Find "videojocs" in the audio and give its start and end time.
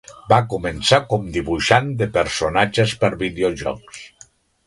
3.23-4.01